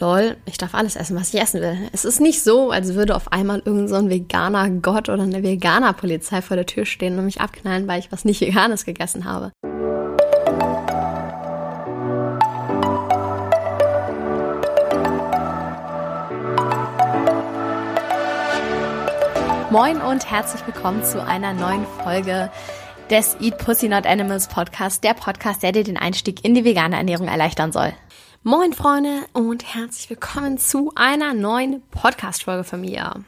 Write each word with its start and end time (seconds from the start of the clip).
lol, 0.00 0.36
ich 0.46 0.58
darf 0.58 0.74
alles 0.74 0.96
essen, 0.96 1.16
was 1.16 1.32
ich 1.32 1.40
essen 1.40 1.60
will. 1.60 1.88
Es 1.92 2.04
ist 2.04 2.20
nicht 2.20 2.42
so, 2.42 2.70
als 2.70 2.94
würde 2.94 3.14
auf 3.14 3.32
einmal 3.32 3.62
irgend 3.64 3.88
so 3.88 4.08
veganer 4.08 4.70
Gott 4.70 5.08
oder 5.08 5.22
eine 5.22 5.42
veganer 5.42 5.92
Polizei 5.92 6.42
vor 6.42 6.56
der 6.56 6.66
Tür 6.66 6.86
stehen 6.86 7.18
und 7.18 7.26
mich 7.26 7.40
abknallen, 7.40 7.86
weil 7.86 8.00
ich 8.00 8.10
was 8.10 8.24
nicht 8.24 8.40
Veganes 8.40 8.84
gegessen 8.84 9.24
habe. 9.24 9.52
Moin 19.70 20.00
und 20.00 20.28
herzlich 20.28 20.66
willkommen 20.66 21.04
zu 21.04 21.24
einer 21.24 21.52
neuen 21.52 21.86
Folge 22.02 22.50
des 23.08 23.36
Eat 23.40 23.58
Pussy 23.58 23.88
Not 23.88 24.04
Animals 24.04 24.48
Podcast, 24.48 25.04
der 25.04 25.14
Podcast, 25.14 25.62
der 25.62 25.72
dir 25.72 25.84
den 25.84 25.96
Einstieg 25.96 26.44
in 26.44 26.54
die 26.54 26.64
vegane 26.64 26.96
Ernährung 26.96 27.28
erleichtern 27.28 27.70
soll. 27.70 27.92
Moin 28.42 28.72
Freunde 28.72 29.26
und 29.34 29.74
herzlich 29.74 30.08
willkommen 30.08 30.56
zu 30.56 30.92
einer 30.94 31.34
neuen 31.34 31.82
Podcast-Folge 31.90 32.64
von 32.64 32.80
mir. 32.80 33.22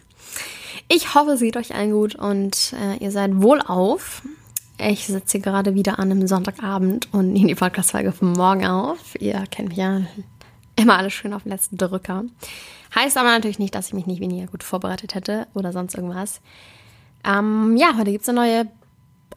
Ich 0.88 1.14
hoffe, 1.14 1.32
es 1.32 1.40
geht 1.40 1.58
euch 1.58 1.74
allen 1.74 1.92
gut 1.92 2.14
und 2.14 2.72
äh, 2.72 2.96
ihr 2.96 3.10
seid 3.10 3.42
wohlauf. 3.42 4.22
Ich 4.78 5.06
sitze 5.06 5.32
hier 5.32 5.42
gerade 5.42 5.74
wieder 5.74 5.98
an 5.98 6.10
einem 6.10 6.26
Sonntagabend 6.26 7.12
und 7.12 7.30
nehme 7.30 7.48
die 7.48 7.54
Podcast-Folge 7.54 8.12
von 8.12 8.32
morgen 8.32 8.64
auf. 8.64 9.14
Ihr 9.20 9.44
kennt 9.50 9.68
mich 9.68 9.76
ja 9.76 10.00
immer 10.76 10.96
alles 10.96 11.12
schön 11.12 11.34
auf 11.34 11.42
den 11.42 11.52
letzten 11.52 11.76
Drücker. 11.76 12.24
Heißt 12.94 13.18
aber 13.18 13.32
natürlich 13.32 13.58
nicht, 13.58 13.74
dass 13.74 13.88
ich 13.88 13.92
mich 13.92 14.06
nicht 14.06 14.22
weniger 14.22 14.46
gut 14.46 14.62
vorbereitet 14.62 15.14
hätte 15.14 15.46
oder 15.52 15.74
sonst 15.74 15.94
irgendwas. 15.94 16.40
Ähm, 17.22 17.76
ja, 17.76 17.98
heute 17.98 18.12
gibt 18.12 18.22
es 18.22 18.30
eine 18.30 18.40
neue 18.40 18.66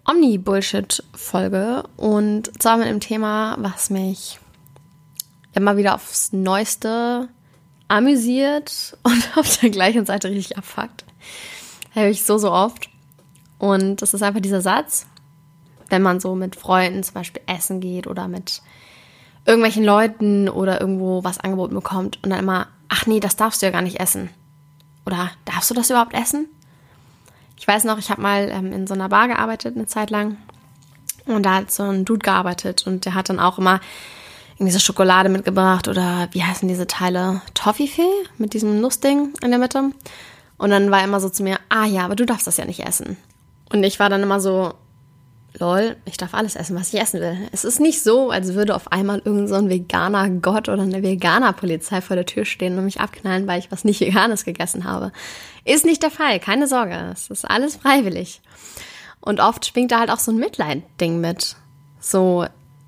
Omni-Bullshit-Folge 0.08 1.84
und 1.98 2.62
zwar 2.62 2.78
mit 2.78 2.88
einem 2.88 3.02
Thema, 3.02 3.58
was 3.60 3.90
mich 3.90 4.40
immer 5.56 5.78
wieder 5.78 5.96
aufs 5.96 6.34
Neueste 6.34 7.30
amüsiert 7.88 8.98
und 9.04 9.38
auf 9.38 9.58
der 9.58 9.70
gleichen 9.70 10.06
Seite 10.06 10.30
richtig 10.30 10.58
abfuckt. 10.58 11.06
Habe 11.96 12.10
ich 12.10 12.24
so, 12.24 12.38
so 12.38 12.52
oft. 12.52 12.90
Und 13.58 14.02
das 14.02 14.14
ist 14.14 14.22
einfach 14.22 14.42
dieser 14.42 14.62
Satz, 14.62 15.08
wenn 15.90 16.02
man 16.02 16.20
so 16.20 16.36
mit 16.36 16.56
Freunden 16.56 17.04
zum 17.04 17.14
Beispiel 17.14 17.42
essen 17.48 17.80
geht 17.80 18.06
oder 18.06 18.28
mit 18.28 18.62
irgendwelchen 19.46 19.84
Leuten 19.84 20.50
oder 20.50 20.82
irgendwo 20.82 21.24
was 21.24 21.40
angeboten 21.40 21.76
bekommt 21.76 22.20
und 22.24 22.32
dann 22.32 22.40
immer, 22.40 22.68
ach 22.90 23.06
nee, 23.06 23.20
das 23.20 23.36
darfst 23.36 23.62
du 23.62 23.68
ja 23.68 23.72
gar 23.72 23.82
nicht 23.82 24.00
essen. 24.00 24.30
Oder 25.06 25.32
darfst 25.46 25.70
du 25.70 25.74
das 25.74 25.90
überhaupt 25.90 26.14
essen? 26.14 26.48
Ich 27.58 27.68
weiß 27.68 27.84
noch, 27.86 27.98
ich 28.00 28.10
habe 28.10 28.22
mal 28.22 28.50
ähm, 28.52 28.74
in 28.74 28.88
so 28.88 28.94
einer 28.94 29.10
Bar 29.10 29.28
gearbeitet 29.28 29.76
eine 29.76 29.86
Zeit 29.86 30.10
lang 30.10 30.38
und 31.26 31.44
da 31.44 31.56
hat 31.56 31.72
so 31.72 31.84
ein 31.84 32.06
Dude 32.06 32.20
gearbeitet 32.20 32.86
und 32.86 33.06
der 33.06 33.14
hat 33.14 33.30
dann 33.30 33.40
auch 33.40 33.58
immer 33.58 33.80
irgendwie 34.56 34.72
so 34.72 34.80
Schokolade 34.80 35.30
mitgebracht 35.30 35.88
oder 35.88 36.30
wie 36.32 36.44
heißen 36.44 36.68
diese 36.68 36.88
Teile? 36.88 37.42
Toffifee 37.54 38.04
mit 38.38 38.54
diesem 38.54 38.80
Nussding 38.80 39.34
in 39.44 39.50
der 39.50 39.60
Mitte. 39.60 39.92
Und 40.58 40.70
dann 40.70 40.92
war 40.92 41.00
er 41.00 41.06
immer 41.06 41.20
so 41.20 41.30
zu 41.30 41.44
mir, 41.44 41.60
ah 41.70 41.86
ja, 41.86 42.06
aber 42.06 42.16
du 42.16 42.26
darfst 42.26 42.48
das 42.48 42.58
ja 42.58 42.66
nicht 42.66 42.86
essen. 42.86 43.18
Und 43.72 43.84
ich 43.84 44.00
war 44.00 44.10
dann 44.10 44.24
immer 44.24 44.40
so, 44.40 44.74
lol, 45.60 45.98
ich 46.06 46.18
darf 46.18 46.34
alles 46.34 46.56
essen, 46.56 46.76
was 46.78 46.94
ich 46.94 47.02
essen 47.02 47.20
will. 47.20 47.38
Es 47.52 47.66
ist 47.66 47.80
nicht 47.80 48.02
so, 48.02 48.30
als 48.30 48.54
würde 48.54 48.76
auf 48.76 48.92
einmal 48.92 49.22
irgend 49.24 49.50
so 49.50 49.70
veganer 49.70 50.30
Gott 50.30 50.70
oder 50.70 50.84
eine 50.84 51.04
veganer 51.04 51.54
Polizei 51.54 52.02
vor 52.02 52.16
der 52.16 52.26
Tür 52.26 52.46
stehen 52.46 52.78
und 52.78 52.86
mich 52.86 53.02
abknallen, 53.02 53.48
weil 53.48 53.60
ich 53.60 53.72
was 53.72 53.84
nicht 53.84 54.02
Veganes 54.02 54.46
gegessen 54.46 54.86
habe. 54.86 55.12
Ist 55.66 55.86
nicht 55.86 56.04
der 56.04 56.12
Fall, 56.12 56.40
keine 56.40 56.68
Sorge. 56.68 57.10
Es 57.12 57.30
ist 57.30 57.46
alles 57.46 57.76
freiwillig. 57.76 58.42
Und 59.20 59.40
oft 59.40 59.66
schwingt 59.66 59.92
da 59.92 60.00
halt 60.00 60.12
auch 60.12 60.20
so 60.20 60.32
ein 60.32 60.38
Mitleid-Ding 60.38 61.20
mit. 61.20 61.56
So, 62.00 62.46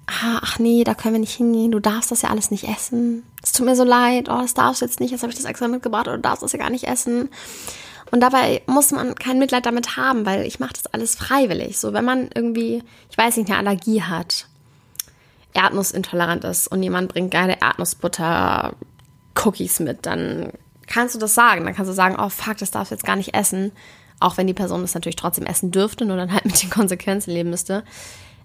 Ah, 0.08 0.39
ach 0.41 0.58
nee, 0.58 0.86
da 0.86 0.94
können 0.94 1.16
wir 1.16 1.19
nicht 1.19 1.36
hingehen, 1.36 1.72
du 1.72 1.80
darfst 1.80 2.11
das 2.11 2.22
ja 2.22 2.30
alles 2.30 2.50
nicht 2.50 2.63
essen. 2.63 3.23
Es 3.44 3.52
tut 3.52 3.66
mir 3.66 3.75
so 3.75 3.83
leid, 3.83 4.30
oh, 4.30 4.41
das 4.41 4.53
darfst 4.53 4.81
du 4.81 4.86
jetzt 4.86 5.02
nicht, 5.02 5.11
jetzt 5.11 5.22
habe 5.22 5.31
ich 5.31 5.38
das 5.38 5.45
extra 5.45 5.67
mitgebracht, 5.67 6.08
oder 6.08 6.16
du 6.16 6.22
darfst 6.22 6.44
das 6.44 6.53
ja 6.53 6.59
gar 6.59 6.69
nicht 6.69 6.86
essen. 6.86 7.30
Und 8.09 8.22
dabei 8.22 8.61
muss 8.67 8.91
man 8.91 9.16
kein 9.16 9.38
Mitleid 9.38 9.66
damit 9.66 9.97
haben, 9.97 10.25
weil 10.25 10.45
ich 10.45 10.61
mache 10.61 10.73
das 10.73 10.88
alles 10.88 11.16
freiwillig. 11.16 11.77
So, 11.77 11.91
wenn 11.91 12.05
man 12.05 12.30
irgendwie, 12.33 12.83
ich 13.09 13.17
weiß 13.17 13.36
nicht, 13.36 13.49
eine 13.49 13.58
Allergie 13.58 14.02
hat, 14.02 14.48
erdnussintolerant 15.54 16.43
ist 16.43 16.67
und 16.67 16.83
jemand 16.83 17.11
bringt 17.11 17.32
geile 17.32 17.58
Erdnussbutter 17.59 18.76
Cookies 19.43 19.80
mit, 19.80 20.05
dann 20.05 20.53
kannst 20.87 21.15
du 21.15 21.20
das 21.20 21.36
sagen. 21.36 21.65
Dann 21.65 21.76
kannst 21.76 21.89
du 21.89 21.95
sagen, 21.95 22.15
oh 22.17 22.30
fuck, 22.30 22.58
das 22.58 22.71
darfst 22.71 22.92
du 22.92 22.95
jetzt 22.95 23.05
gar 23.05 23.15
nicht 23.15 23.33
essen. 23.33 23.71
Auch 24.20 24.37
wenn 24.37 24.48
die 24.48 24.53
Person 24.53 24.82
das 24.82 24.93
natürlich 24.93 25.15
trotzdem 25.15 25.45
essen 25.45 25.71
dürfte, 25.71 26.05
nur 26.05 26.17
dann 26.17 26.32
halt 26.32 26.45
mit 26.45 26.61
den 26.64 26.70
Konsequenzen 26.70 27.32
leben 27.32 27.49
müsste. 27.49 27.83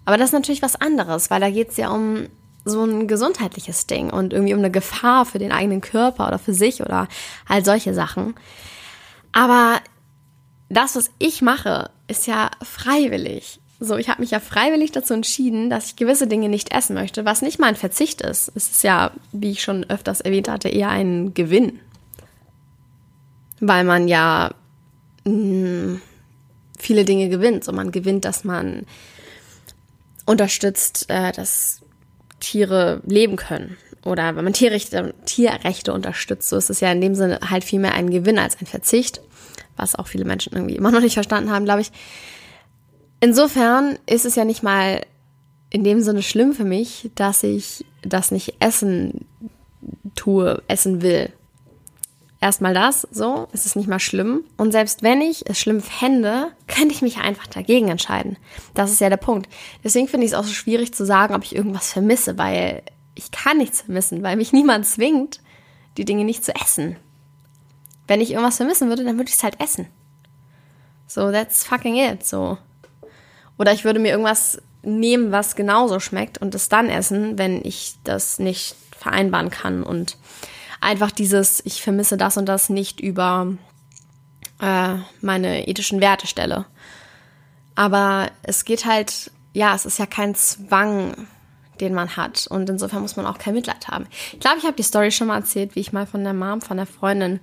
Aber 0.05 0.17
das 0.17 0.29
ist 0.29 0.33
natürlich 0.33 0.61
was 0.61 0.79
anderes, 0.79 1.29
weil 1.29 1.39
da 1.39 1.49
geht 1.49 1.69
es 1.69 1.77
ja 1.77 1.89
um 1.89 2.27
so 2.65 2.83
ein 2.83 3.07
gesundheitliches 3.07 3.87
Ding 3.87 4.09
und 4.09 4.33
irgendwie 4.33 4.53
um 4.53 4.59
eine 4.59 4.71
Gefahr 4.71 5.25
für 5.25 5.39
den 5.39 5.51
eigenen 5.51 5.81
Körper 5.81 6.27
oder 6.27 6.39
für 6.39 6.53
sich 6.53 6.81
oder 6.81 7.07
halt 7.47 7.65
solche 7.65 7.93
Sachen. 7.93 8.35
Aber 9.31 9.79
das, 10.69 10.95
was 10.95 11.11
ich 11.19 11.41
mache, 11.41 11.89
ist 12.07 12.27
ja 12.27 12.51
freiwillig. 12.61 13.59
So, 13.79 13.97
ich 13.97 14.07
habe 14.07 14.21
mich 14.21 14.31
ja 14.31 14.39
freiwillig 14.39 14.91
dazu 14.91 15.13
entschieden, 15.13 15.69
dass 15.69 15.87
ich 15.87 15.95
gewisse 15.97 16.27
Dinge 16.27 16.47
nicht 16.47 16.73
essen 16.73 16.93
möchte, 16.93 17.25
was 17.25 17.41
nicht 17.41 17.59
mein 17.59 17.75
Verzicht 17.75 18.21
ist. 18.21 18.51
Es 18.55 18.69
ist 18.69 18.83
ja, 18.83 19.11
wie 19.33 19.51
ich 19.51 19.61
schon 19.61 19.83
öfters 19.89 20.21
erwähnt 20.21 20.47
hatte, 20.47 20.69
eher 20.69 20.89
ein 20.89 21.33
Gewinn. 21.33 21.79
Weil 23.59 23.83
man 23.83 24.07
ja 24.07 24.51
mh, 25.25 25.31
hm, 25.31 26.01
viele 26.77 27.03
Dinge 27.03 27.27
gewinnt. 27.27 27.65
So, 27.65 27.73
man 27.73 27.91
gewinnt, 27.91 28.23
dass 28.23 28.45
man 28.45 28.85
unterstützt, 30.25 31.05
äh, 31.09 31.31
dass 31.31 31.81
Tiere 32.39 33.01
leben 33.05 33.35
können. 33.35 33.77
Oder 34.03 34.35
wenn 34.35 34.43
man 34.43 34.53
Tierrechte, 34.53 35.13
Tierrechte 35.25 35.93
unterstützt, 35.93 36.49
so 36.49 36.57
ist 36.57 36.69
es 36.69 36.81
ja 36.81 36.91
in 36.91 37.01
dem 37.01 37.15
Sinne 37.15 37.39
halt 37.49 37.63
viel 37.63 37.79
mehr 37.79 37.93
ein 37.93 38.09
Gewinn 38.09 38.37
als 38.37 38.59
ein 38.59 38.65
Verzicht, 38.65 39.21
was 39.77 39.95
auch 39.95 40.07
viele 40.07 40.25
Menschen 40.25 40.53
irgendwie 40.53 40.75
immer 40.75 40.91
noch 40.91 41.01
nicht 41.01 41.13
verstanden 41.13 41.51
haben, 41.51 41.65
glaube 41.65 41.81
ich. 41.81 41.91
Insofern 43.19 43.97
ist 44.05 44.25
es 44.25 44.35
ja 44.35 44.43
nicht 44.43 44.63
mal 44.63 45.01
in 45.69 45.83
dem 45.83 46.01
Sinne 46.01 46.21
schlimm 46.21 46.53
für 46.53 46.65
mich, 46.65 47.09
dass 47.15 47.43
ich 47.43 47.85
das 48.01 48.31
nicht 48.31 48.55
essen 48.59 49.25
tue, 50.15 50.61
essen 50.67 51.01
will 51.01 51.31
erstmal 52.43 52.73
das, 52.73 53.07
so, 53.09 53.47
es 53.53 53.65
ist 53.65 53.75
nicht 53.75 53.87
mal 53.87 53.99
schlimm. 53.99 54.43
Und 54.57 54.71
selbst 54.71 55.01
wenn 55.01 55.21
ich 55.21 55.49
es 55.49 55.59
schlimm 55.59 55.81
fände, 55.81 56.51
könnte 56.67 56.93
ich 56.93 57.01
mich 57.01 57.17
einfach 57.17 57.47
dagegen 57.47 57.87
entscheiden. 57.87 58.37
Das 58.73 58.91
ist 58.91 59.01
ja 59.01 59.09
der 59.09 59.17
Punkt. 59.17 59.49
Deswegen 59.83 60.07
finde 60.07 60.25
ich 60.25 60.33
es 60.33 60.37
auch 60.37 60.43
so 60.43 60.53
schwierig 60.53 60.93
zu 60.93 61.05
sagen, 61.05 61.33
ob 61.33 61.43
ich 61.43 61.55
irgendwas 61.55 61.91
vermisse, 61.91 62.37
weil 62.37 62.83
ich 63.15 63.31
kann 63.31 63.57
nichts 63.57 63.81
vermissen, 63.81 64.23
weil 64.23 64.35
mich 64.35 64.53
niemand 64.53 64.85
zwingt, 64.85 65.39
die 65.97 66.05
Dinge 66.05 66.25
nicht 66.25 66.43
zu 66.43 66.53
essen. 66.55 66.97
Wenn 68.07 68.21
ich 68.21 68.31
irgendwas 68.31 68.57
vermissen 68.57 68.89
würde, 68.89 69.05
dann 69.05 69.17
würde 69.17 69.29
ich 69.29 69.35
es 69.35 69.43
halt 69.43 69.59
essen. 69.61 69.87
So, 71.07 71.31
that's 71.31 71.63
fucking 71.63 71.95
it, 71.95 72.25
so. 72.25 72.57
Oder 73.57 73.71
ich 73.71 73.85
würde 73.85 73.99
mir 73.99 74.09
irgendwas 74.09 74.61
nehmen, 74.81 75.31
was 75.31 75.55
genauso 75.55 75.99
schmeckt 75.99 76.39
und 76.39 76.53
es 76.55 76.67
dann 76.67 76.89
essen, 76.89 77.37
wenn 77.37 77.63
ich 77.63 77.95
das 78.03 78.39
nicht 78.39 78.75
vereinbaren 78.97 79.49
kann 79.49 79.83
und 79.83 80.17
einfach 80.83 81.11
dieses, 81.11 81.61
ich 81.65 81.81
vermisse 81.81 82.17
das 82.17 82.37
und 82.37 82.45
das 82.45 82.69
nicht 82.69 82.99
über 82.99 83.53
äh, 84.61 84.95
meine 85.21 85.67
ethischen 85.67 86.01
Werte 86.01 86.27
stelle. 86.27 86.65
Aber 87.75 88.29
es 88.43 88.65
geht 88.65 88.85
halt, 88.85 89.31
ja, 89.53 89.73
es 89.73 89.85
ist 89.85 89.99
ja 89.99 90.05
kein 90.05 90.35
Zwang, 90.35 91.27
den 91.79 91.93
man 91.93 92.15
hat. 92.15 92.47
Und 92.47 92.69
insofern 92.69 93.01
muss 93.01 93.15
man 93.15 93.25
auch 93.25 93.37
kein 93.37 93.55
Mitleid 93.55 93.87
haben. 93.87 94.05
Ich 94.31 94.39
glaube, 94.39 94.57
ich 94.59 94.65
habe 94.65 94.75
die 94.75 94.83
Story 94.83 95.11
schon 95.11 95.27
mal 95.27 95.37
erzählt, 95.37 95.75
wie 95.75 95.79
ich 95.79 95.93
mal 95.93 96.05
von 96.05 96.23
der 96.23 96.33
Mom, 96.33 96.61
von 96.61 96.77
der 96.77 96.85
Freundin, 96.85 97.39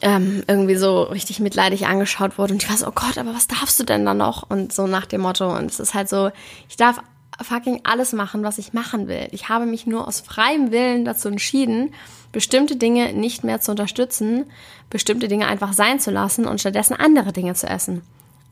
ähm, 0.00 0.44
irgendwie 0.46 0.76
so 0.76 1.02
richtig 1.02 1.40
mitleidig 1.40 1.86
angeschaut 1.86 2.38
wurde. 2.38 2.52
Und 2.52 2.62
ich 2.62 2.68
war 2.68 2.76
so, 2.76 2.86
oh 2.86 2.92
Gott, 2.94 3.18
aber 3.18 3.34
was 3.34 3.48
darfst 3.48 3.80
du 3.80 3.84
denn 3.84 4.04
da 4.04 4.14
noch? 4.14 4.48
Und 4.48 4.72
so 4.72 4.86
nach 4.86 5.06
dem 5.06 5.22
Motto. 5.22 5.56
Und 5.56 5.70
es 5.70 5.80
ist 5.80 5.94
halt 5.94 6.08
so, 6.08 6.30
ich 6.68 6.76
darf 6.76 7.00
fucking 7.40 7.80
alles 7.84 8.12
machen, 8.12 8.42
was 8.42 8.58
ich 8.58 8.72
machen 8.72 9.08
will. 9.08 9.28
Ich 9.30 9.48
habe 9.48 9.66
mich 9.66 9.86
nur 9.86 10.06
aus 10.08 10.20
freiem 10.20 10.70
Willen 10.70 11.04
dazu 11.04 11.28
entschieden, 11.28 11.94
bestimmte 12.32 12.76
Dinge 12.76 13.12
nicht 13.12 13.44
mehr 13.44 13.60
zu 13.60 13.70
unterstützen, 13.70 14.50
bestimmte 14.90 15.28
Dinge 15.28 15.46
einfach 15.46 15.72
sein 15.72 16.00
zu 16.00 16.10
lassen 16.10 16.46
und 16.46 16.60
stattdessen 16.60 16.94
andere 16.94 17.32
Dinge 17.32 17.54
zu 17.54 17.66
essen. 17.66 18.02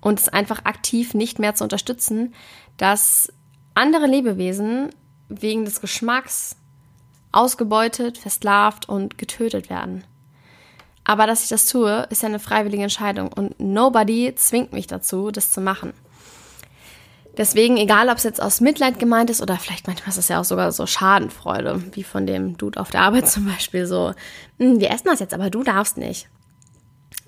Und 0.00 0.20
es 0.20 0.28
einfach 0.28 0.64
aktiv 0.64 1.14
nicht 1.14 1.38
mehr 1.38 1.54
zu 1.54 1.64
unterstützen, 1.64 2.34
dass 2.76 3.32
andere 3.74 4.06
Lebewesen 4.06 4.90
wegen 5.28 5.64
des 5.64 5.80
Geschmacks 5.80 6.56
ausgebeutet, 7.32 8.18
versklavt 8.18 8.88
und 8.88 9.18
getötet 9.18 9.68
werden. 9.68 10.04
Aber 11.04 11.26
dass 11.26 11.42
ich 11.44 11.48
das 11.48 11.66
tue, 11.66 12.06
ist 12.10 12.22
ja 12.22 12.28
eine 12.28 12.38
freiwillige 12.38 12.82
Entscheidung 12.82 13.32
und 13.32 13.58
nobody 13.60 14.34
zwingt 14.34 14.72
mich 14.72 14.86
dazu, 14.86 15.30
das 15.30 15.52
zu 15.52 15.60
machen. 15.60 15.92
Deswegen, 17.36 17.76
egal 17.76 18.08
ob 18.08 18.16
es 18.16 18.22
jetzt 18.22 18.40
aus 18.40 18.60
Mitleid 18.60 18.98
gemeint 18.98 19.28
ist 19.28 19.42
oder 19.42 19.56
vielleicht 19.56 19.86
manchmal 19.86 20.08
ist 20.08 20.16
es 20.16 20.28
ja 20.28 20.40
auch 20.40 20.44
sogar 20.44 20.72
so 20.72 20.86
Schadenfreude, 20.86 21.82
wie 21.92 22.02
von 22.02 22.26
dem 22.26 22.56
Dude 22.56 22.80
auf 22.80 22.90
der 22.90 23.02
Arbeit 23.02 23.28
zum 23.30 23.46
Beispiel 23.46 23.86
so, 23.86 24.14
hm, 24.58 24.80
wir 24.80 24.90
essen 24.90 25.06
das 25.06 25.20
jetzt, 25.20 25.34
aber 25.34 25.50
du 25.50 25.62
darfst 25.62 25.98
nicht. 25.98 26.28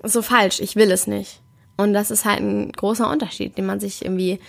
So 0.03 0.21
falsch, 0.21 0.59
ich 0.59 0.75
will 0.75 0.91
es 0.91 1.07
nicht. 1.07 1.41
Und 1.77 1.93
das 1.93 2.11
ist 2.11 2.25
halt 2.25 2.39
ein 2.39 2.71
großer 2.71 3.09
Unterschied, 3.09 3.57
den 3.57 3.65
man 3.65 3.79
sich 3.79 4.03
irgendwie 4.03 4.39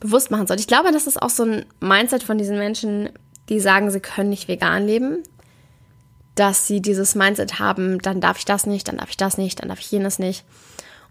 bewusst 0.00 0.30
machen 0.30 0.46
sollte. 0.46 0.60
Ich 0.60 0.66
glaube, 0.66 0.90
das 0.92 1.06
ist 1.06 1.20
auch 1.20 1.30
so 1.30 1.44
ein 1.44 1.64
Mindset 1.80 2.22
von 2.22 2.38
diesen 2.38 2.58
Menschen, 2.58 3.10
die 3.48 3.60
sagen, 3.60 3.90
sie 3.90 4.00
können 4.00 4.30
nicht 4.30 4.48
vegan 4.48 4.86
leben. 4.86 5.22
dass 6.34 6.66
sie 6.66 6.80
dieses 6.80 7.14
Mindset 7.14 7.58
haben, 7.58 7.98
dann 8.00 8.22
darf 8.22 8.38
ich 8.38 8.46
das 8.46 8.64
nicht, 8.64 8.88
dann 8.88 8.96
darf 8.96 9.10
ich 9.10 9.18
das 9.18 9.36
nicht, 9.36 9.60
dann 9.60 9.68
darf 9.68 9.80
ich 9.80 9.90
jenes 9.90 10.18
nicht. 10.18 10.44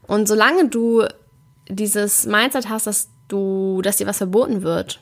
Und 0.08 0.28
solange 0.28 0.68
du 0.68 1.06
dieses 1.70 2.26
Mindset 2.26 2.70
hast, 2.70 2.88
dass 2.88 3.10
du, 3.32 3.82
dass 3.82 3.98
dir 3.98 4.08
was 4.08 4.18
verboten 4.18 4.62
wird 4.62 5.02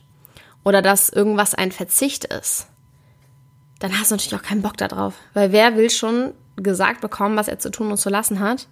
oder 0.63 0.81
dass 0.81 1.09
irgendwas 1.09 1.55
ein 1.55 1.71
Verzicht 1.71 2.25
ist, 2.25 2.67
dann 3.79 3.97
hast 3.97 4.11
du 4.11 4.15
natürlich 4.15 4.35
auch 4.35 4.45
keinen 4.45 4.61
Bock 4.61 4.77
darauf. 4.77 5.15
Weil 5.33 5.51
wer 5.51 5.75
will 5.75 5.89
schon 5.89 6.33
gesagt 6.57 7.01
bekommen, 7.01 7.37
was 7.37 7.47
er 7.47 7.59
zu 7.59 7.71
tun 7.71 7.89
und 7.91 7.97
zu 7.97 8.09
lassen 8.09 8.39
hat? 8.39 8.67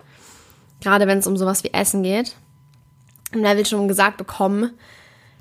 Gerade 0.81 1.07
wenn 1.07 1.19
es 1.19 1.27
um 1.27 1.37
sowas 1.37 1.63
wie 1.63 1.73
Essen 1.73 2.03
geht. 2.03 2.35
Und 3.33 3.43
wer 3.43 3.57
will 3.57 3.65
schon 3.65 3.87
gesagt 3.87 4.17
bekommen, 4.17 4.71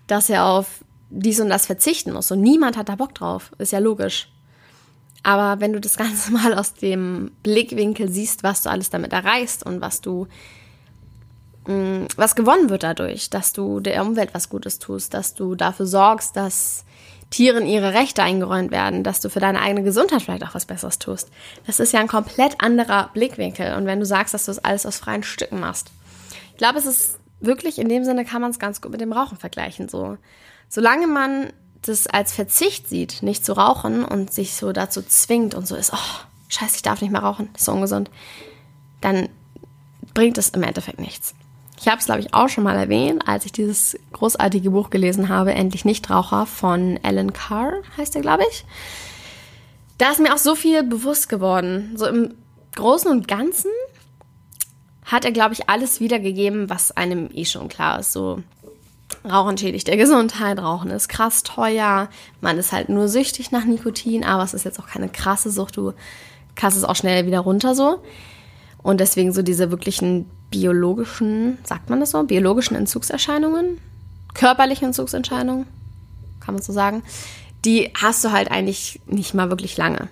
dass 0.06 0.30
er 0.30 0.44
auf 0.44 0.84
dies 1.10 1.40
und 1.40 1.50
das 1.50 1.66
verzichten 1.66 2.12
muss. 2.12 2.30
Und 2.30 2.40
niemand 2.40 2.76
hat 2.76 2.88
da 2.88 2.96
Bock 2.96 3.14
drauf. 3.14 3.52
Ist 3.58 3.72
ja 3.72 3.78
logisch. 3.78 4.28
Aber 5.22 5.60
wenn 5.60 5.72
du 5.72 5.80
das 5.80 5.96
Ganze 5.98 6.32
mal 6.32 6.54
aus 6.54 6.74
dem 6.74 7.32
Blickwinkel 7.42 8.08
siehst, 8.08 8.44
was 8.44 8.62
du 8.62 8.70
alles 8.70 8.90
damit 8.90 9.12
erreichst 9.12 9.66
und 9.66 9.80
was 9.80 10.00
du, 10.00 10.28
was 11.66 12.36
gewonnen 12.36 12.70
wird 12.70 12.82
dadurch, 12.82 13.30
dass 13.30 13.52
du 13.52 13.80
der 13.80 14.02
Umwelt 14.02 14.34
was 14.34 14.48
Gutes 14.48 14.78
tust, 14.78 15.14
dass 15.14 15.34
du 15.34 15.54
dafür 15.54 15.86
sorgst, 15.86 16.36
dass 16.36 16.84
Tieren 17.30 17.66
ihre 17.66 17.92
Rechte 17.92 18.22
eingeräumt 18.22 18.70
werden, 18.70 19.02
dass 19.02 19.20
du 19.20 19.28
für 19.28 19.40
deine 19.40 19.60
eigene 19.60 19.82
Gesundheit 19.82 20.22
vielleicht 20.22 20.44
auch 20.44 20.54
was 20.54 20.66
Besseres 20.66 21.00
tust. 21.00 21.30
Das 21.66 21.80
ist 21.80 21.92
ja 21.92 21.98
ein 21.98 22.06
komplett 22.06 22.60
anderer 22.60 23.10
Blickwinkel. 23.14 23.74
Und 23.74 23.86
wenn 23.86 23.98
du 23.98 24.06
sagst, 24.06 24.32
dass 24.32 24.44
du 24.44 24.50
das 24.50 24.64
alles 24.64 24.86
aus 24.86 24.98
freien 24.98 25.24
Stücken 25.24 25.58
machst, 25.58 25.90
ich 26.52 26.58
glaube, 26.58 26.78
es 26.78 26.86
ist 26.86 27.18
wirklich 27.40 27.78
in 27.78 27.88
dem 27.88 28.04
Sinne 28.04 28.24
kann 28.24 28.40
man 28.40 28.52
es 28.52 28.58
ganz 28.58 28.80
gut 28.80 28.92
mit 28.92 29.00
dem 29.00 29.12
Rauchen 29.12 29.36
vergleichen. 29.38 29.88
So, 29.88 30.18
solange 30.68 31.08
man 31.08 31.52
das 31.82 32.06
als 32.06 32.32
Verzicht 32.32 32.88
sieht, 32.88 33.22
nicht 33.22 33.44
zu 33.44 33.54
rauchen 33.54 34.04
und 34.04 34.32
sich 34.32 34.54
so 34.54 34.72
dazu 34.72 35.02
zwingt 35.02 35.54
und 35.54 35.66
so 35.66 35.74
ist, 35.74 35.92
oh, 35.92 36.26
scheiße, 36.48 36.76
ich 36.76 36.82
darf 36.82 37.00
nicht 37.00 37.10
mehr 37.10 37.22
rauchen, 37.22 37.50
ist 37.54 37.64
so 37.64 37.72
ungesund, 37.72 38.10
dann 39.00 39.28
bringt 40.14 40.38
es 40.38 40.50
im 40.50 40.62
Endeffekt 40.62 41.00
nichts. 41.00 41.34
Ich 41.78 41.88
habe 41.88 41.98
es, 41.98 42.06
glaube 42.06 42.20
ich, 42.20 42.32
auch 42.32 42.48
schon 42.48 42.64
mal 42.64 42.76
erwähnt, 42.76 43.28
als 43.28 43.44
ich 43.44 43.52
dieses 43.52 43.98
großartige 44.12 44.70
Buch 44.70 44.90
gelesen 44.90 45.28
habe, 45.28 45.52
Endlich 45.54 45.84
Nichtraucher 45.84 46.46
von 46.46 46.98
Alan 47.02 47.32
Carr, 47.32 47.82
heißt 47.96 48.16
er, 48.16 48.22
glaube 48.22 48.44
ich. 48.50 48.64
Da 49.98 50.10
ist 50.10 50.20
mir 50.20 50.34
auch 50.34 50.38
so 50.38 50.54
viel 50.54 50.82
bewusst 50.82 51.28
geworden. 51.28 51.92
So 51.96 52.06
im 52.06 52.34
Großen 52.74 53.10
und 53.10 53.28
Ganzen 53.28 53.70
hat 55.04 55.24
er, 55.24 55.32
glaube 55.32 55.54
ich, 55.54 55.68
alles 55.68 56.00
wiedergegeben, 56.00 56.68
was 56.68 56.96
einem 56.96 57.30
eh 57.32 57.44
schon 57.44 57.68
klar 57.68 58.00
ist. 58.00 58.12
So, 58.12 58.42
Rauchen 59.24 59.56
schädigt 59.56 59.88
der 59.88 59.96
Gesundheit, 59.96 60.58
Rauchen 60.58 60.90
ist 60.90 61.08
krass 61.08 61.42
teuer, 61.42 62.08
man 62.40 62.58
ist 62.58 62.72
halt 62.72 62.88
nur 62.88 63.08
süchtig 63.08 63.52
nach 63.52 63.64
Nikotin, 63.64 64.24
aber 64.24 64.42
es 64.42 64.54
ist 64.54 64.64
jetzt 64.64 64.78
auch 64.78 64.86
keine 64.86 65.08
krasse 65.08 65.50
Sucht, 65.50 65.76
du 65.76 65.92
kannst 66.54 66.76
es 66.76 66.84
auch 66.84 66.96
schnell 66.96 67.26
wieder 67.26 67.40
runter 67.40 67.74
so. 67.74 68.02
Und 68.82 69.00
deswegen 69.00 69.32
so 69.32 69.42
diese 69.42 69.70
wirklichen 69.70 70.30
biologischen, 70.50 71.58
sagt 71.64 71.90
man 71.90 72.00
das 72.00 72.10
so, 72.10 72.22
biologischen 72.22 72.76
Entzugserscheinungen, 72.76 73.78
körperliche 74.34 74.84
Entzugserscheinungen, 74.84 75.66
kann 76.40 76.54
man 76.54 76.62
so 76.62 76.72
sagen, 76.72 77.02
die 77.64 77.90
hast 77.94 78.24
du 78.24 78.30
halt 78.30 78.50
eigentlich 78.50 79.00
nicht 79.06 79.34
mal 79.34 79.50
wirklich 79.50 79.76
lange. 79.76 80.08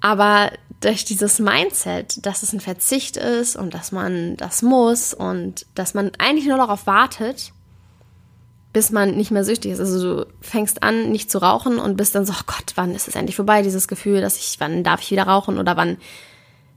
Aber 0.00 0.52
durch 0.80 1.04
dieses 1.04 1.38
Mindset, 1.38 2.24
dass 2.24 2.42
es 2.42 2.52
ein 2.52 2.60
Verzicht 2.60 3.16
ist 3.16 3.56
und 3.56 3.74
dass 3.74 3.92
man 3.92 4.36
das 4.36 4.62
muss 4.62 5.14
und 5.14 5.66
dass 5.74 5.94
man 5.94 6.12
eigentlich 6.18 6.46
nur 6.46 6.58
darauf 6.58 6.86
wartet, 6.86 7.52
bis 8.72 8.90
man 8.90 9.16
nicht 9.16 9.30
mehr 9.30 9.42
süchtig 9.42 9.72
ist. 9.72 9.80
Also 9.80 10.24
du 10.24 10.26
fängst 10.42 10.82
an, 10.82 11.10
nicht 11.10 11.30
zu 11.30 11.38
rauchen 11.38 11.78
und 11.78 11.96
bist 11.96 12.14
dann 12.14 12.26
so, 12.26 12.34
oh 12.34 12.42
Gott, 12.46 12.72
wann 12.74 12.94
ist 12.94 13.08
es 13.08 13.14
endlich 13.14 13.34
vorbei, 13.34 13.62
dieses 13.62 13.88
Gefühl, 13.88 14.20
dass 14.20 14.36
ich, 14.36 14.60
wann 14.60 14.84
darf 14.84 15.00
ich 15.00 15.10
wieder 15.10 15.22
rauchen 15.22 15.58
oder 15.58 15.78
wann, 15.78 15.96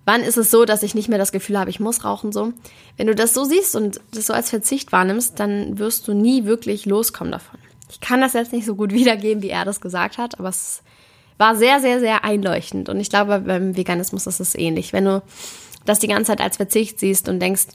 wann 0.10 0.24
ist 0.24 0.38
es 0.38 0.50
so, 0.50 0.66
dass 0.66 0.82
ich 0.82 0.96
nicht 0.96 1.08
mehr 1.08 1.20
das 1.20 1.32
Gefühl 1.32 1.60
habe, 1.60 1.70
ich 1.70 1.80
muss 1.80 2.04
rauchen 2.04 2.32
so. 2.32 2.52
Wenn 2.98 3.06
du 3.06 3.14
das 3.14 3.36
so 3.36 3.44
siehst 3.44 3.76
und 3.76 4.02
das 4.12 4.26
so 4.26 4.34
als 4.34 4.50
Verzicht 4.50 4.92
wahrnimmst, 4.92 5.40
dann 5.40 5.78
wirst 5.78 6.08
du 6.08 6.16
nie 6.16 6.46
wirklich 6.46 6.88
loskommen 6.88 7.32
davon. 7.32 7.60
Ich 7.92 8.00
kann 8.00 8.20
das 8.20 8.34
jetzt 8.34 8.52
nicht 8.52 8.66
so 8.66 8.74
gut 8.74 8.92
wiedergeben, 9.00 9.44
wie 9.44 9.52
er 9.52 9.66
das 9.66 9.82
gesagt 9.82 10.18
hat, 10.18 10.40
aber 10.40 10.50
es 10.50 10.82
war 11.38 11.56
sehr, 11.56 11.80
sehr, 11.80 12.00
sehr 12.00 12.24
einleuchtend. 12.24 12.90
Und 12.90 13.00
ich 13.00 13.12
glaube, 13.12 13.42
beim 13.42 13.78
Veganismus 13.78 14.26
ist 14.26 14.40
es 14.40 14.56
ähnlich. 14.56 14.94
Wenn 14.94 15.06
du 15.06 15.22
das 15.86 16.00
die 16.00 16.08
ganze 16.08 16.32
Zeit 16.32 16.42
als 16.42 16.58
Verzicht 16.58 17.00
siehst 17.00 17.30
und 17.30 17.40
denkst, 17.40 17.68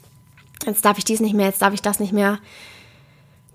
jetzt 0.65 0.83
darf 0.83 0.97
ich 0.97 1.05
dies 1.05 1.21
nicht 1.21 1.35
mehr, 1.35 1.47
jetzt 1.47 1.61
darf 1.61 1.73
ich 1.73 1.81
das 1.81 2.01
nicht 2.01 2.11
mehr, 2.11 2.39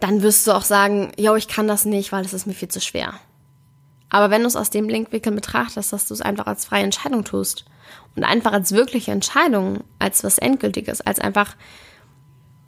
dann 0.01 0.23
wirst 0.23 0.47
du 0.47 0.53
auch 0.53 0.65
sagen, 0.65 1.13
yo, 1.19 1.37
ich 1.37 1.49
kann 1.49 1.69
das 1.69 1.85
nicht, 1.85 2.13
weil 2.13 2.25
es 2.25 2.33
ist 2.33 2.47
mir 2.47 2.55
viel 2.55 2.69
zu 2.69 2.81
schwer. 2.81 3.13
Aber 4.09 4.31
wenn 4.31 4.41
du 4.41 4.49
es 4.49 4.57
aus 4.57 4.71
dem 4.71 4.87
Blinkwinkel 4.87 5.33
betrachtest, 5.33 5.93
dass 5.93 6.07
du 6.07 6.15
es 6.15 6.23
einfach 6.23 6.47
als 6.47 6.65
freie 6.65 6.85
Entscheidung 6.85 7.25
tust 7.25 7.67
und 8.17 8.25
einfach 8.25 8.53
als 8.53 8.73
wirkliche 8.73 9.13
Entscheidung, 9.13 9.85
als 9.99 10.25
was 10.25 10.39
Endgültiges, 10.39 11.01
als 11.01 11.21
einfach, 11.21 11.57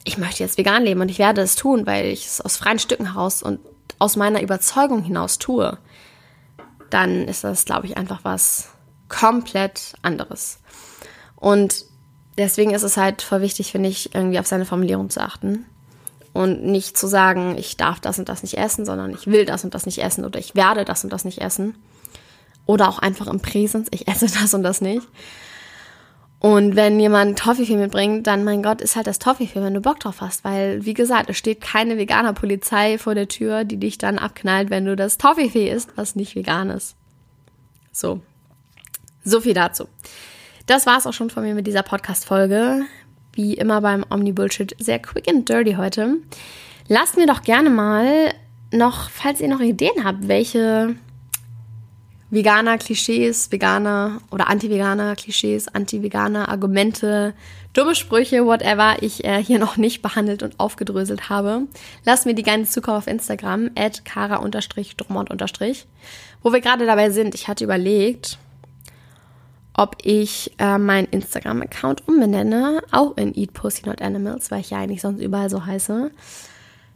ich 0.05 0.19
möchte 0.19 0.43
jetzt 0.43 0.59
vegan 0.59 0.83
leben 0.85 1.01
und 1.01 1.11
ich 1.11 1.19
werde 1.19 1.41
es 1.43 1.57
tun, 1.57 1.87
weil 1.87 2.07
ich 2.07 2.27
es 2.27 2.41
aus 2.41 2.57
freien 2.57 2.79
Stücken 2.79 3.13
heraus 3.13 3.43
und 3.43 3.61
aus 3.99 4.17
meiner 4.17 4.43
Überzeugung 4.43 5.03
hinaus 5.03 5.39
tue, 5.39 5.79
dann 6.91 7.27
ist 7.29 7.45
das, 7.45 7.65
glaube 7.65 7.87
ich, 7.87 7.97
einfach 7.97 8.21
was 8.23 8.69
komplett 9.09 9.95
anderes. 10.03 10.59
Und 11.37 11.85
deswegen 12.39 12.73
ist 12.73 12.83
es 12.83 12.97
halt 12.97 13.23
voll 13.23 13.41
wichtig, 13.41 13.73
finde 13.73 13.89
ich, 13.89 14.15
irgendwie 14.15 14.39
auf 14.39 14.47
seine 14.47 14.65
Formulierung 14.65 15.11
zu 15.11 15.21
achten 15.21 15.67
und 16.33 16.65
nicht 16.65 16.97
zu 16.97 17.07
sagen, 17.07 17.57
ich 17.59 17.77
darf 17.77 18.01
das 18.01 18.19
und 18.19 18.29
das 18.29 18.43
nicht 18.43 18.57
essen, 18.57 18.85
sondern 18.85 19.11
ich 19.11 19.27
will 19.27 19.45
das 19.45 19.65
und 19.65 19.75
das 19.75 19.87
nicht 19.87 19.99
essen 19.99 20.25
oder 20.25 20.39
ich 20.39 20.55
werde 20.55 20.85
das 20.85 21.05
und 21.05 21.13
das 21.13 21.25
nicht 21.25 21.41
essen. 21.41 21.75
Oder 22.73 22.89
auch 22.89 22.99
einfach 22.99 23.27
im 23.27 23.41
Präsens, 23.41 23.89
ich 23.91 24.09
esse 24.09 24.27
das 24.41 24.55
und 24.55 24.63
das 24.63 24.81
nicht. 24.81 25.07
Und 26.39 26.75
wenn 26.75 26.99
jemand 26.99 27.39
Toffifee 27.39 27.77
mitbringt, 27.77 28.27
dann, 28.27 28.43
mein 28.43 28.65
Gott, 28.65 28.81
ist 28.81 28.97
halt 28.97 29.07
das 29.07 29.21
Toffifee, 29.21 29.63
wenn 29.63 29.75
du 29.75 29.81
Bock 29.81 30.01
drauf 30.01 30.21
hast. 30.21 30.43
Weil, 30.43 30.85
wie 30.85 30.95
gesagt, 30.95 31.31
es 31.31 31.37
steht 31.37 31.61
keine 31.61 31.99
Veganer-Polizei 31.99 32.99
vor 32.99 33.15
der 33.15 33.29
Tür, 33.29 33.63
die 33.65 33.77
dich 33.77 33.99
dann 33.99 34.19
abknallt, 34.19 34.71
wenn 34.71 34.87
du 34.87 34.97
das 34.97 35.19
Toffifee 35.19 35.71
isst, 35.71 35.91
was 35.97 36.17
nicht 36.17 36.35
vegan 36.35 36.71
ist. 36.71 36.97
So. 37.93 38.21
So 39.23 39.41
viel 39.41 39.55
dazu. 39.55 39.87
Das 40.67 40.87
war's 40.87 41.07
auch 41.07 41.13
schon 41.13 41.31
von 41.31 41.45
mir 41.45 41.55
mit 41.55 41.69
dieser 41.69 41.85
Podcast-Folge 41.85 42.87
wie 43.35 43.55
immer 43.55 43.81
beim 43.81 44.05
Omni-Bullshit 44.09 44.77
sehr 44.79 44.99
quick 44.99 45.29
and 45.29 45.49
dirty 45.49 45.75
heute. 45.75 46.17
Lasst 46.89 47.17
mir 47.17 47.27
doch 47.27 47.43
gerne 47.43 47.71
mal 47.71 48.35
noch, 48.73 49.11
falls 49.11 49.41
ihr 49.41 49.49
noch 49.49 49.61
Ideen 49.61 50.05
habt, 50.05 50.29
welche 50.29 50.97
veganer 52.33 52.79
Klischees, 52.79 53.53
veganer 53.53 54.23
oder 54.31 54.49
anti-veganer 54.49 55.15
Klischees, 55.17 55.69
anti-veganer 55.69 56.49
Argumente, 56.49 57.35
dumme 57.75 57.95
Sprüche, 57.95 58.47
whatever, 58.47 58.97
ich 59.03 59.23
äh, 59.25 59.45
hier 59.45 59.59
noch 59.59 59.77
nicht 59.77 60.01
behandelt 60.01 60.43
und 60.43 60.59
aufgedröselt 60.59 61.29
habe. 61.29 61.65
Lasst 62.05 62.25
mir 62.25 62.35
die 62.35 62.43
gerne 62.43 62.65
zukommen 62.65 62.97
auf 62.97 63.07
Instagram, 63.07 63.71
at 63.77 64.07
kara-drummond- 64.07 65.87
wo 66.43 66.53
wir 66.53 66.61
gerade 66.61 66.87
dabei 66.87 67.11
sind. 67.11 67.35
Ich 67.35 67.49
hatte 67.49 67.65
überlegt, 67.65 68.39
ob 69.75 69.97
ich 70.03 70.53
äh, 70.59 70.79
meinen 70.79 71.09
Instagram-Account 71.09 72.09
umbenenne, 72.09 72.83
auch 72.93 73.15
in 73.19 73.35
Eat 73.37 73.53
Pussy 73.53 73.87
Not 73.87 74.01
Animals, 74.01 74.51
weil 74.51 74.61
ich 74.61 74.71
ja 74.71 74.79
eigentlich 74.79 75.03
sonst 75.03 75.21
überall 75.21 75.51
so 75.51 75.67
heiße. 75.67 76.11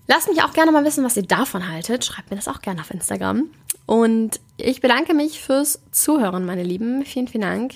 Lasst 0.08 0.28
mich 0.28 0.42
auch 0.42 0.52
gerne 0.52 0.72
mal 0.72 0.84
wissen, 0.84 1.04
was 1.04 1.16
ihr 1.16 1.24
davon 1.24 1.68
haltet. 1.68 2.04
Schreibt 2.06 2.30
mir 2.30 2.36
das 2.36 2.48
auch 2.48 2.62
gerne 2.62 2.80
auf 2.80 2.90
Instagram. 2.90 3.50
Und 3.86 4.40
ich 4.56 4.80
bedanke 4.80 5.14
mich 5.14 5.40
fürs 5.40 5.80
Zuhören, 5.92 6.44
meine 6.44 6.64
Lieben. 6.64 7.04
Vielen, 7.04 7.28
vielen 7.28 7.42
Dank. 7.42 7.74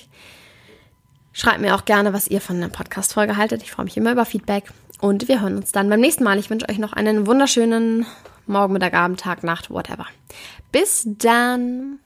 Schreibt 1.32 1.60
mir 1.60 1.74
auch 1.74 1.84
gerne, 1.84 2.12
was 2.12 2.26
ihr 2.26 2.40
von 2.40 2.60
der 2.60 2.68
Podcast-Folge 2.68 3.36
haltet. 3.36 3.62
Ich 3.62 3.70
freue 3.70 3.84
mich 3.84 3.96
immer 3.96 4.12
über 4.12 4.24
Feedback. 4.24 4.64
Und 5.00 5.28
wir 5.28 5.40
hören 5.40 5.56
uns 5.56 5.72
dann 5.72 5.88
beim 5.88 6.00
nächsten 6.00 6.24
Mal. 6.24 6.38
Ich 6.38 6.50
wünsche 6.50 6.68
euch 6.68 6.78
noch 6.78 6.92
einen 6.92 7.26
wunderschönen 7.26 8.04
Morgen, 8.46 8.72
Mittag, 8.72 8.94
Abend, 8.94 9.20
Tag, 9.20 9.44
Nacht, 9.44 9.70
whatever. 9.70 10.06
Bis 10.72 11.04
dann. 11.06 12.00